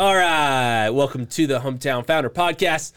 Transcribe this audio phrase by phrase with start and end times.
[0.00, 2.92] All right, welcome to the Hometown Founder Podcast.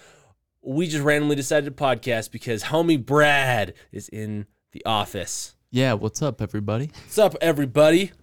[0.61, 5.53] We just randomly decided to podcast because homie Brad is in the office.
[5.69, 6.91] Yeah, what's up, everybody?
[7.03, 8.13] What's up, everybody?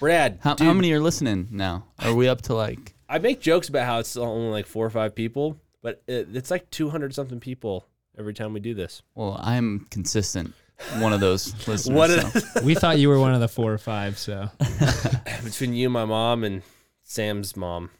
[0.00, 1.84] Brad, How, dude, how many are listening now?
[2.00, 2.96] Are we up to like?
[3.08, 6.50] I make jokes about how it's only like four or five people, but it, it's
[6.50, 7.86] like 200 something people
[8.18, 9.02] every time we do this.
[9.14, 10.52] Well, I'm consistent.
[10.98, 11.96] One of those listeners.
[11.96, 12.62] What so.
[12.64, 14.50] We thought you were one of the four or five, so
[15.44, 16.62] Between you, my mom, and
[17.04, 17.90] Sam's mom.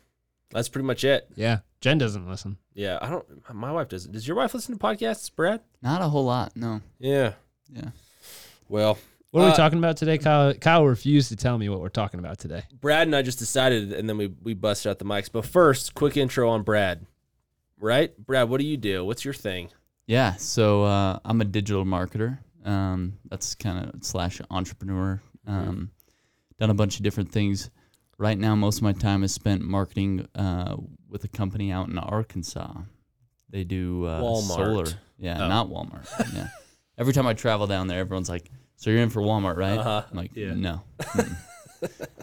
[0.50, 1.28] That's pretty much it.
[1.34, 1.58] yeah.
[1.80, 2.56] Jen doesn't listen.
[2.74, 4.12] Yeah, I don't, my wife doesn't.
[4.12, 5.60] Does your wife listen to podcasts, Brad?
[5.82, 6.56] Not a whole lot.
[6.56, 6.80] No.
[6.98, 7.32] Yeah.
[7.72, 7.90] Yeah.
[8.68, 8.98] Well,
[9.30, 10.18] What are Uh, we talking about today?
[10.18, 12.62] Kyle Kyle refused to tell me what we're talking about today.
[12.80, 15.30] Brad and I just decided, and then we we busted out the mics.
[15.30, 17.06] But first, quick intro on Brad.
[17.78, 19.04] Right, Brad, what do you do?
[19.04, 19.68] What's your thing?
[20.06, 20.34] Yeah.
[20.36, 22.38] So uh, I'm a digital marketer.
[22.64, 25.20] Um, that's kind of slash entrepreneur.
[25.46, 25.90] Um,
[26.58, 27.70] done a bunch of different things.
[28.18, 30.76] Right now, most of my time is spent marketing uh,
[31.08, 32.72] with a company out in Arkansas.
[33.50, 34.42] They do uh, Walmart.
[34.56, 34.86] solar.
[35.18, 35.48] Yeah, Oh.
[35.48, 36.34] not Walmart.
[36.34, 36.48] yeah.
[36.98, 40.02] Every time I travel down there, everyone's like, "So you're in for Walmart, right?" Uh-huh.
[40.10, 40.54] I'm like, Yeah.
[40.54, 40.82] "No."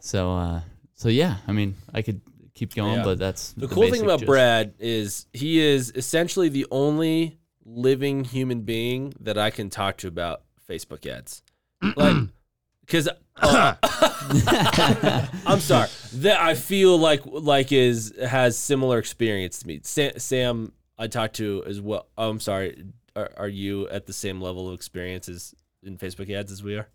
[0.02, 0.62] So, uh,
[0.95, 1.38] so yeah.
[1.48, 2.22] I mean, I could
[2.56, 3.03] keep going, Yeah.
[3.03, 4.28] but that's The, cool thing about gist.
[4.28, 10.08] Brad is he is essentially the only living human being that I can talk to
[10.08, 11.44] about Facebook ads.
[11.96, 12.16] like,
[12.81, 13.78] because I'm
[15.59, 19.80] sorry that I feel like like is has similar experience to me.
[19.84, 22.08] Sam, Sam I talked to as well.
[22.17, 22.84] Oh, I'm sorry.
[23.16, 25.53] Are, are you at the same level of experience as
[25.84, 26.88] in Facebook ads as we are?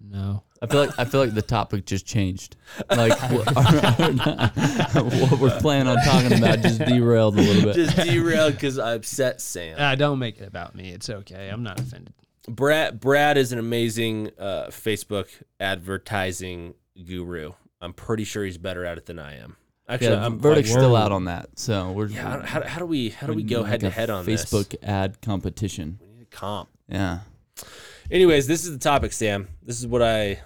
[0.00, 0.42] No.
[0.60, 2.56] I feel like I feel like the topic just changed.
[2.90, 3.54] Like what
[5.30, 7.74] what we're planning on talking about just derailed a little bit.
[7.76, 9.76] Just derailed because I upset Sam.
[9.78, 10.90] Uh, don't make it about me.
[10.90, 11.48] It's okay.
[11.48, 12.14] I'm not offended.
[12.48, 15.28] Brad Brad is an amazing uh, Facebook
[15.58, 17.52] advertising guru.
[17.80, 19.56] I'm pretty sure he's better at it than I am.
[19.88, 21.58] Actually, yeah, I'm verdict's like, still out on that.
[21.58, 23.90] So we're Yeah, how, how do we how do we we're go like head to
[23.90, 24.44] head on this?
[24.44, 25.98] Facebook ad competition.
[26.00, 26.70] We need a comp.
[26.88, 27.20] Yeah.
[28.10, 29.48] Anyways, this is the topic, Sam.
[29.62, 30.40] This is what I.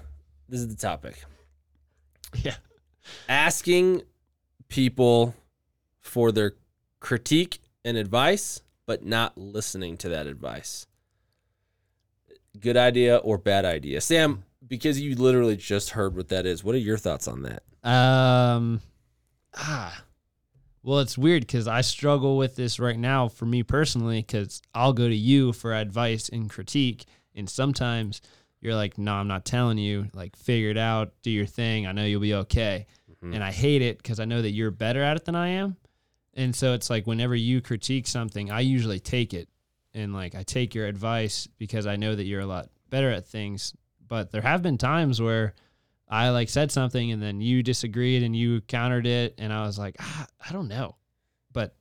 [0.48, 1.22] This is the topic.
[2.42, 2.56] Yeah.
[3.28, 4.02] Asking
[4.68, 5.34] people
[6.00, 6.54] for their
[7.00, 10.86] critique and advice, but not listening to that advice.
[12.60, 14.44] Good idea or bad idea, Sam?
[14.66, 16.62] Because you literally just heard what that is.
[16.64, 17.62] What are your thoughts on that?
[17.88, 18.80] Um.
[19.54, 20.04] Ah.
[20.82, 24.92] Well, it's weird because I struggle with this right now for me personally because I'll
[24.92, 27.04] go to you for advice and critique,
[27.34, 28.20] and sometimes
[28.60, 30.08] you're like, "No, I'm not telling you.
[30.14, 31.86] Like, figure it out, do your thing.
[31.86, 32.86] I know you'll be okay."
[33.22, 33.34] Mhm.
[33.34, 35.76] And I hate it because I know that you're better at it than I am,
[36.34, 39.48] and so it's like whenever you critique something, I usually take it,
[39.94, 43.26] and like I take your advice because I know that you're a lot better at
[43.26, 43.74] things.
[44.06, 45.54] But there have been times where
[46.08, 49.78] I like said something and then you disagreed and you countered it and I was
[49.78, 50.96] like, ah, I don't know.
[51.52, 51.74] But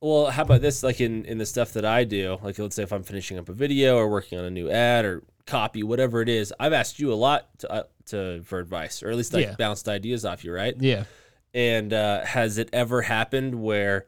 [0.00, 0.82] Well, how about this?
[0.82, 3.48] Like in in the stuff that I do, like let's say if I'm finishing up
[3.48, 6.98] a video or working on a new ad or copy, whatever it is, I've asked
[6.98, 9.54] you a lot to uh, to for advice, or at least like Yeah.
[9.56, 10.74] bounced ideas off you, right?
[10.78, 11.04] yeah.
[11.54, 14.06] And uh, has it ever happened where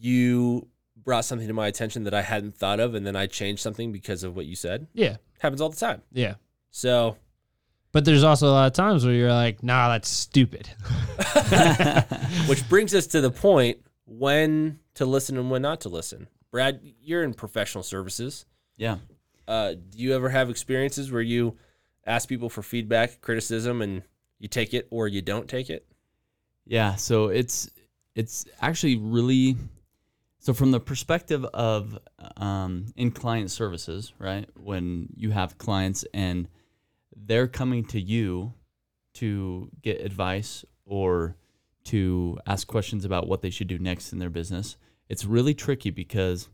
[0.00, 0.68] you
[1.04, 3.92] brought something to my attention that I hadn't thought of, and then I changed something
[3.92, 4.86] because of what you said?
[4.92, 5.16] Yeah.
[5.40, 6.02] Happens all the time.
[6.12, 6.34] Yeah.
[6.70, 7.16] So
[7.92, 10.68] But there's also a lot of times where you're like, nah, that's stupid.
[12.46, 16.28] Which brings us to the point when to listen and when not to listen.
[16.50, 18.46] Brad, you're in professional services.
[18.76, 18.98] Yeah.
[19.48, 21.56] Uh, do you ever have experiences where you
[22.06, 24.02] ask people for feedback, criticism, and
[24.38, 25.86] you take it or you don't take it?
[26.66, 27.68] Yeah, so it's
[28.14, 29.56] it's actually really
[30.44, 31.96] so from the perspective of
[32.36, 34.48] um, in client services, right?
[34.56, 36.48] When you have clients and
[37.14, 38.52] they're coming to you
[39.14, 41.36] to get advice or
[41.84, 44.76] to ask questions about what they should do next in their business,
[45.08, 46.48] it's really tricky because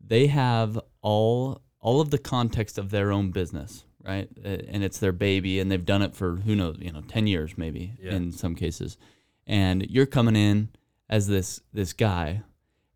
[0.00, 4.28] they have all all of the context of their own business, right?
[4.44, 7.58] And it's their baby, and they've done it for who knows, you know, ten years
[7.58, 8.12] maybe Yeah.
[8.14, 8.96] in some cases.
[9.44, 10.68] And you're coming in
[11.08, 12.42] as this this guy,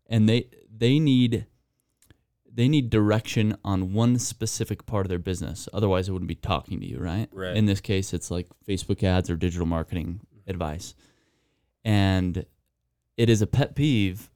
[0.07, 1.45] and they they need
[2.51, 5.67] they need direction on one specific part of their business.
[5.73, 7.27] Otherwise, they wouldn't be talking to you, right?
[7.33, 7.55] Right.
[7.55, 10.95] In this case, it's like Facebook ads or digital marketing advice,
[11.83, 12.45] and
[13.17, 14.29] it is a pet peeve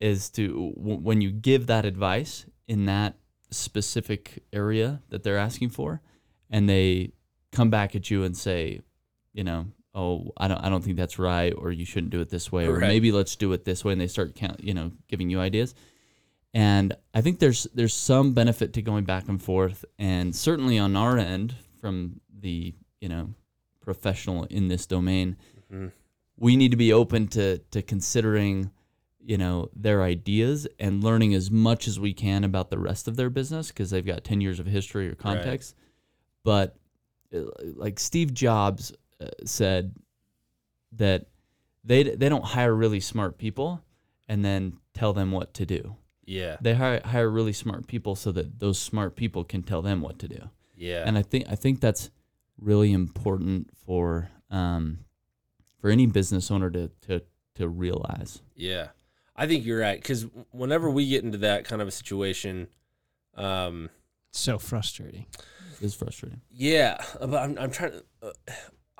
[0.00, 3.16] is to w- when you give that advice in that
[3.50, 6.00] specific area that they're asking for
[6.48, 7.12] and they
[7.52, 8.80] come back at you and say
[9.32, 12.28] you know oh i don't i don't think that's right or you shouldn't do it
[12.30, 12.88] this way or Right.
[12.88, 15.74] maybe let's do it this way and they start count, you know giving you ideas
[16.54, 20.96] and i think there's there's some benefit to going back and forth and certainly on
[20.96, 23.34] our end from the you know
[23.80, 25.36] professional in this domain
[25.72, 25.92] Mhm.
[26.36, 28.70] we need to be open to to considering
[29.22, 33.16] you know their ideas and learning as much as we can about the rest of
[33.16, 35.74] their business because they've got 10 years of history or context
[36.44, 36.76] but
[37.34, 37.40] uh,
[37.76, 39.94] like steve jobs uh, said
[40.92, 41.26] that
[41.84, 43.82] they they don't hire really smart people
[44.28, 46.56] and then tell them what to do Yeah.
[46.60, 50.18] they hire, hire really smart people so that those smart people can tell them what
[50.20, 51.04] to do Yeah.
[51.06, 52.10] and I think I think that's
[52.58, 55.00] really important for um,
[55.80, 57.22] for any business owner to to
[57.54, 58.42] to realize.
[58.54, 58.88] Yeah,
[59.36, 59.98] I think you're right.
[60.00, 62.68] Because whenever we get into that kind of a situation,
[63.34, 63.90] um,
[64.32, 65.26] So frustrating.
[65.80, 66.40] It's frustrating.
[66.50, 68.04] yeah, but I'm, I'm trying to.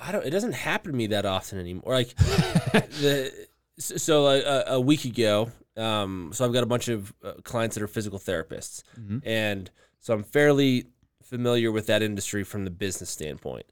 [0.00, 0.24] I don't.
[0.24, 1.92] It doesn't happen to me that often anymore.
[1.94, 3.32] Like the
[3.78, 5.50] so a, a week ago.
[5.76, 9.22] Um, so I've got a bunch of uh, clients that are physical therapists, Mhm.
[9.24, 9.70] and
[10.00, 10.86] so I'm fairly
[11.22, 13.66] familiar with that industry from the business standpoint.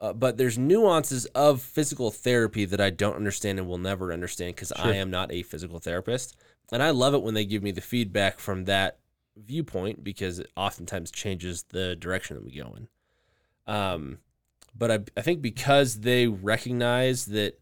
[0.00, 4.54] Uh, but there's nuances of physical therapy that I don't understand and will never understand
[4.54, 6.36] because I am not a physical therapist.
[6.72, 8.98] And I love it when they give me the feedback from that
[9.36, 12.88] viewpoint because it oftentimes changes the direction that we go in.
[13.72, 14.18] Um,
[14.76, 17.58] but I, I think because they recognize that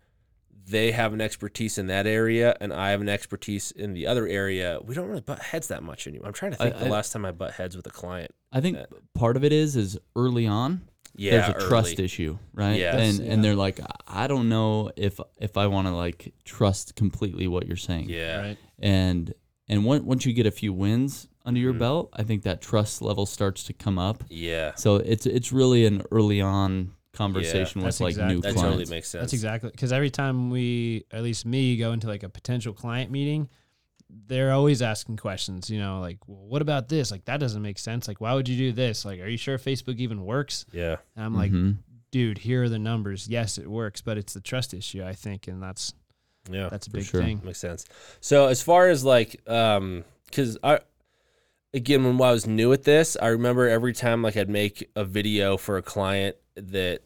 [0.66, 4.26] they have an expertise in that area and I have an expertise in the other
[4.26, 6.28] area, we don't really butt heads that much anymore.
[6.28, 8.30] I'm trying to I- think the I- last time I butt heads with a client.
[8.52, 8.84] I think Uh,
[9.14, 10.82] part of it is is early on
[11.16, 12.78] Yeah, there's a trust issue, right?
[12.78, 12.96] Yeah.
[12.96, 16.94] and That's- and they're like, I don't know if if I want to like trust
[16.94, 18.08] completely what you're saying.
[18.08, 18.40] Yeah.
[18.40, 18.58] Right.
[18.78, 19.34] And
[19.68, 21.78] and once once you get a few wins under your Mhm.
[21.78, 24.22] belt, I think that trust level starts to come up.
[24.28, 24.74] Yeah.
[24.76, 28.62] So it's it's really an early on conversation with That's like exact- new That clients.
[28.62, 29.22] totally makes sense.
[29.22, 33.10] That's exactly because every time we, at least me, go into like a potential client
[33.10, 33.48] meeting,
[34.26, 35.70] they're always asking questions.
[35.70, 37.10] You know, like, well, what about this?
[37.10, 38.08] Like, that doesn't make sense.
[38.08, 39.04] Like, why would you do this?
[39.04, 40.64] Like, are you sure Facebook even works?
[40.72, 40.96] Yeah.
[41.16, 41.78] And I'm like, Mhm.
[42.10, 43.28] dude, here are the numbers.
[43.28, 45.94] Yes, it works, but it's the trust issue, I think, and that's
[46.50, 46.68] Yeah.
[46.70, 47.22] that's a big sure.
[47.22, 47.40] thing.
[47.44, 47.84] Makes sense.
[48.20, 50.80] So as far as like, um, because I,
[51.72, 55.04] again, when I was new at this, I remember every time like I'd make a
[55.04, 57.00] video for a client that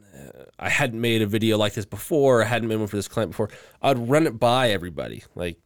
[0.00, 3.08] uh, I hadn't made a video like this before, or hadn't made one for this
[3.08, 3.50] client before.
[3.82, 5.58] I'd run it by everybody, like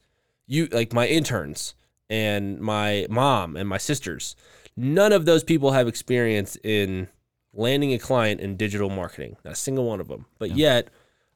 [0.46, 1.74] you, like my interns
[2.08, 4.34] and my mom and my sisters.
[4.76, 7.08] None of those people have experience in
[7.52, 9.36] landing a client in digital marketing.
[9.44, 10.26] Not a single one of them.
[10.38, 10.56] But Yeah.
[10.56, 10.88] yet,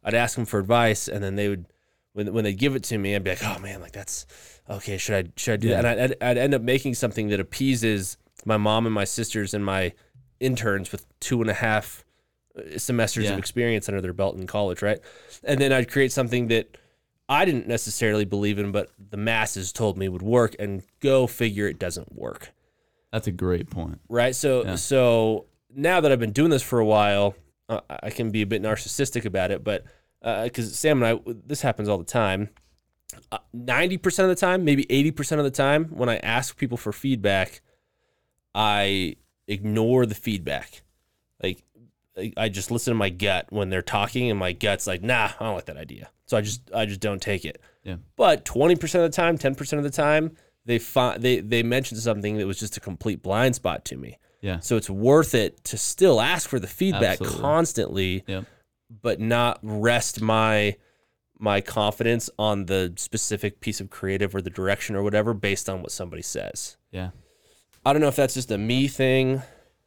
[0.02, 1.66] I'd ask them for advice, and then they would
[2.14, 4.24] when when they give it to me, I'd be like, oh man, like that's
[4.70, 4.96] okay.
[4.96, 5.82] Should I should I do Yeah.
[5.82, 5.98] that?
[5.98, 8.16] And I'd, I'd end up making something that appeases
[8.46, 9.92] my mom and my sisters and my
[10.40, 12.04] interns with two and a half
[12.58, 13.32] uh, semesters Yeah.
[13.32, 14.98] of experience under their belt in college, right?
[15.42, 16.76] And then I'd create something that
[17.28, 20.54] I didn't necessarily believe in, but the masses told me would work.
[20.58, 22.52] And go figure, it doesn't work
[23.12, 24.00] That's a great point.
[24.08, 24.34] right?
[24.36, 24.74] So Yeah.
[24.76, 27.34] so now that I've been doing this for a while,
[27.68, 29.84] uh, I can be a bit narcissistic about it, but
[30.44, 32.48] because Sam and I, this happens all the time.
[33.30, 36.56] Uh, Ninety percent of the time, maybe eighty percent of the time, when I ask
[36.56, 37.60] people for feedback,
[38.54, 39.16] I
[39.46, 40.82] ignore the feedback.
[41.42, 41.62] Like
[42.16, 45.30] I- I just listen to my gut when they're talking, and my gut's like, "Nah,
[45.38, 47.60] I don't like that idea." So I just I just don't take it.
[47.82, 47.96] Yeah.
[48.16, 51.62] But twenty percent of the time, ten percent of the time, they find they they
[51.62, 54.18] mentioned something that was just a complete blind spot to me.
[54.40, 54.60] Yeah.
[54.60, 57.40] So it's worth it to still ask for the feedback Absolutely.
[57.40, 58.44] constantly, Yep.
[59.02, 60.76] But not rest my
[61.38, 65.82] my confidence on the specific piece of creative or the direction or whatever based on
[65.82, 66.76] what somebody says.
[66.92, 67.10] Yeah.
[67.84, 69.42] I don't know if that's just a me thing.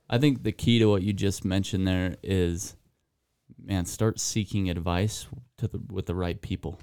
[0.09, 2.75] I think the key to what you just mentioned there is,
[3.61, 5.25] man, start seeking advice
[5.57, 6.79] to the with the right people.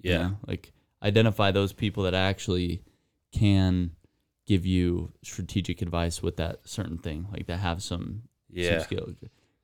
[0.00, 0.18] you Yeah.
[0.18, 0.38] know?
[0.46, 2.82] like identify those people that actually
[3.32, 3.92] can
[4.46, 8.78] give you strategic advice with that certain thing, like that have some Yeah.
[8.78, 9.14] some skill.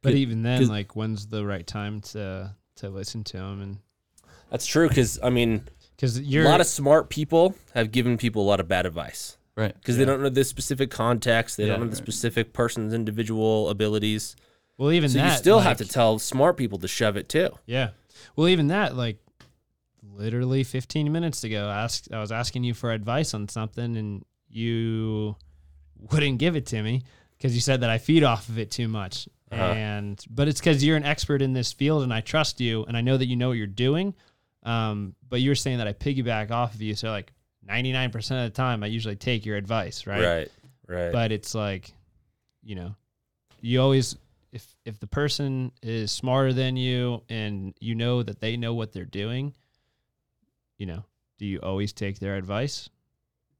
[0.04, 3.60] But even then, like, when's the right time to to listen to them?
[3.60, 3.78] And
[4.50, 5.62] That's true cuz I mean,
[5.96, 9.74] because a lot of smart people have given people a lot of bad advice Right.
[9.74, 11.70] because they don't know the specific context, they Yeah.
[11.74, 14.36] don't know the specific person's individual abilities.
[14.76, 17.48] well, even so that you still have to tell smart people to shove it too.
[17.64, 17.90] Yeah.
[18.36, 19.18] Well, even that, like,
[20.02, 25.36] literally 15 minutes ago, asked I was asking you for advice on something, and you
[26.10, 27.02] wouldn't give it to me
[27.36, 29.28] because you said that I feed off of it too much.
[29.54, 29.72] Uh-huh.
[29.72, 32.96] And but it's because you're an expert in this field, and I trust you, and
[32.96, 34.14] I know that you know what you're doing.
[34.62, 37.32] Um, but you were saying that I piggyback off of you, so like
[37.68, 40.22] 99% of the time, I usually take your advice, right?
[40.24, 40.50] Right.
[40.86, 41.12] Right.
[41.12, 41.92] but it's like
[42.62, 42.94] you know
[43.60, 44.16] you always
[44.52, 48.92] if if the person is smarter than you and you know that they know what
[48.92, 49.54] they're doing
[50.78, 51.04] you know
[51.38, 52.88] do you always take their advice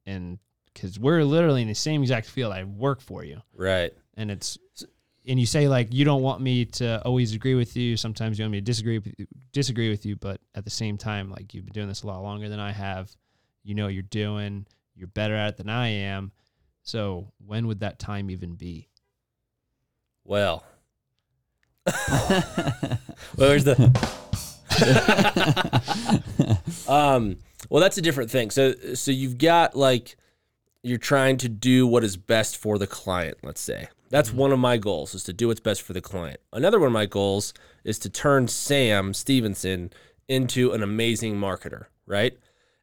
[0.04, 0.38] and
[0.72, 3.92] because we're literally in the same exact field i work for you right.
[4.14, 4.58] and it's
[5.26, 7.96] and you say like you don't want me to always agree with you.
[7.96, 10.98] Sometimes you want me to disagree with you, disagree with you, but at the same
[10.98, 13.14] time, like you've been doing this a lot longer than I have.
[13.62, 14.66] You know what you're doing.
[14.94, 16.32] You're better at it than I am.
[16.82, 18.88] So when would that time even be?
[20.24, 20.64] Well,
[21.86, 22.98] well,
[23.36, 23.74] where's the?
[26.88, 27.36] um.
[27.70, 28.50] Well, that's a different thing.
[28.50, 30.16] So, so you've got like
[30.84, 33.38] you're trying to do what is best for the client.
[33.42, 34.38] Let's say that's mm-hmm.
[34.38, 36.38] one of my goals is to do what's best for the client.
[36.52, 39.92] Another one of my goals is to turn Sam Stevenson
[40.28, 41.86] into an amazing marketer.
[42.06, 42.38] Right.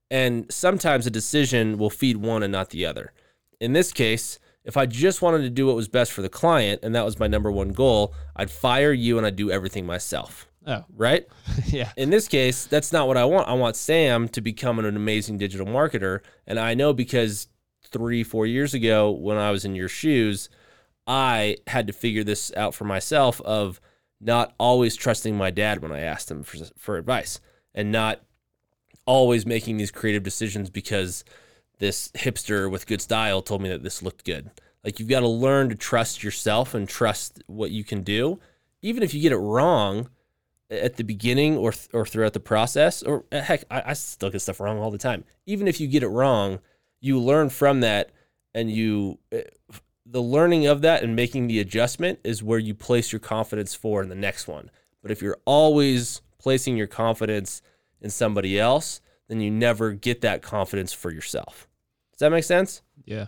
[0.09, 3.13] And sometimes a decision will feed one and not the other.
[3.59, 6.81] In this case, if I just wanted to do what was best for the client
[6.83, 10.47] and that was my number one goal, I'd fire you and I'd do everything myself.
[10.67, 11.25] Oh, Right?
[11.67, 11.91] yeah.
[11.97, 13.47] In this case, that's not what I want.
[13.47, 16.19] I want Sam to become an amazing digital marketer.
[16.45, 17.47] And I know because
[17.91, 20.49] three, four years ago, when I was in your shoes,
[21.07, 23.81] I had to figure this out for myself of
[24.19, 27.39] not always trusting my dad when I asked him for, for advice
[27.73, 28.21] and not
[29.05, 31.23] always making these creative decisions because
[31.79, 34.51] this hipster with good style told me that this looked good.
[34.83, 38.39] Like you've got to learn to trust yourself and trust what you can do.
[38.81, 40.09] Even if you get it wrong,
[40.71, 44.39] at the beginning or th- or throughout the process, or heck, I, I still get
[44.39, 45.25] stuff wrong all the time.
[45.45, 46.59] Even if you get it wrong,
[47.01, 48.11] you learn from that,
[48.53, 49.39] and you uh,
[50.05, 54.01] the learning of that and making the adjustment is where you place your confidence for
[54.01, 54.69] in the next one.
[55.01, 57.61] But if you're always placing your confidence
[58.01, 61.67] in somebody else, then you never get that confidence for yourself.
[62.11, 62.81] Does that make sense?
[63.05, 63.27] Yeah.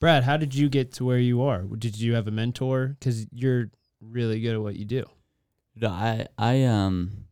[0.00, 1.62] Brad, how did you get to where you are?
[1.62, 2.96] Did you have a mentor?
[2.98, 5.04] Because you're really good at what you do.
[5.76, 7.26] No, I I um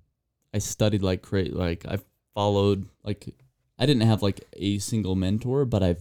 [0.54, 1.50] I studied like crazy.
[1.50, 1.98] Like I
[2.34, 3.34] followed like
[3.80, 5.96] I didn't have like a single mentor, but I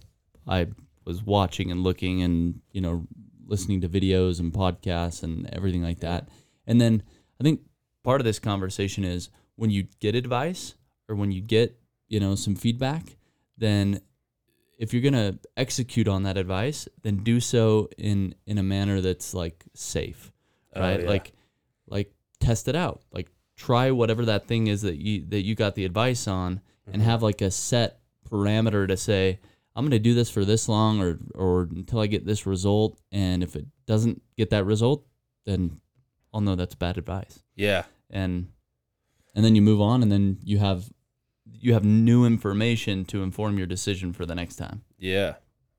[0.47, 0.67] I
[1.05, 3.07] was watching and looking and you know
[3.47, 6.29] listening to videos and podcasts and everything like that.
[6.67, 7.01] And then
[7.39, 7.61] I think
[8.03, 10.75] part of this conversation is when you get advice
[11.07, 13.15] or when you get you know some feedback,
[13.57, 14.01] then
[14.77, 19.33] if you're gonna execute on that advice, then do so in in a manner that's
[19.33, 20.31] like safe,
[20.75, 21.01] Oh, right?
[21.01, 21.07] yeah.
[21.09, 21.33] Like
[21.87, 23.01] like test it out.
[23.11, 26.61] Like try whatever that thing is that you that you got the advice on
[26.93, 29.39] and have like a set parameter to say
[29.75, 32.99] I'm going to do this for this long or or until I get this result
[33.11, 35.05] and if it doesn't get that result
[35.45, 35.79] then
[36.33, 37.41] I'll know that's bad advice.
[37.55, 37.83] Yeah.
[38.09, 38.49] And
[39.35, 40.89] and then you move on and then you have
[41.51, 44.83] you have new information to inform your decision for the next time.
[44.97, 45.35] Yeah,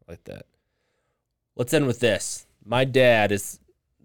[0.08, 0.46] like that.
[1.56, 2.46] Let's end with this.
[2.64, 3.60] My dad is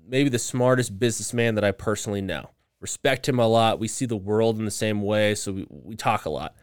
[0.08, 2.52] maybe the smartest businessman that I personally know.
[2.80, 3.80] Respect him a lot.
[3.80, 6.56] We see the world in the same way, so we, we talk a lot.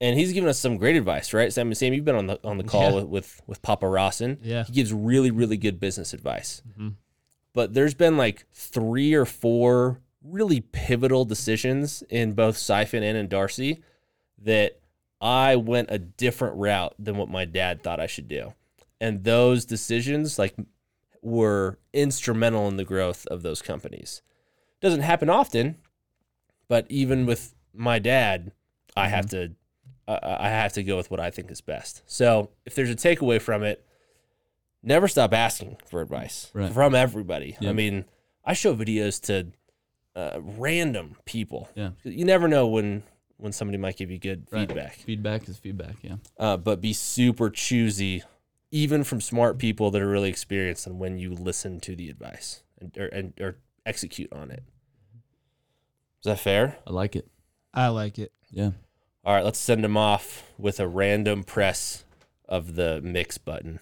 [0.00, 1.50] And he's given us some great advice, right?
[1.52, 2.94] Sam, Sam, you've been on the on the call Yeah.
[2.96, 4.38] with, with with Papa Rawson.
[4.42, 4.64] Yeah.
[4.64, 6.60] He gives really, really good business advice.
[6.78, 6.94] Mhm.
[7.54, 13.28] But there's been like three or four really pivotal decisions in both Siphon and in
[13.28, 13.82] Darcy
[14.38, 14.80] that
[15.20, 18.52] I went a different route than what my dad thought I should do.
[19.00, 20.54] And those decisions like
[21.22, 24.20] were instrumental in the growth of those companies.
[24.80, 25.76] Doesn't happen often,
[26.68, 28.52] but even with my dad,
[28.94, 29.52] I have to
[30.08, 32.02] I I have to go with what I think is best.
[32.06, 33.84] So, if there's a takeaway from it,
[34.82, 36.72] never stop asking for advice Right.
[36.72, 37.56] from everybody.
[37.60, 38.04] I mean,
[38.44, 39.48] I show videos to
[40.14, 41.68] uh, random people.
[41.74, 41.90] Yeah.
[42.04, 43.02] You never know when
[43.38, 44.66] when somebody might give you good Right.
[44.66, 44.94] feedback.
[44.94, 46.16] Feedback is feedback, yeah.
[46.38, 48.22] Uh, but be super choosy,
[48.70, 52.62] even from smart people that are really experienced, and when you listen to the advice
[52.80, 54.62] and or, and or execute on it.
[56.20, 56.78] Is that fair?
[56.86, 57.28] I like it.
[57.74, 58.32] I like it.
[58.50, 58.70] Yeah.
[59.26, 62.04] All right, let's send them off with a random press
[62.48, 63.80] of the mix button.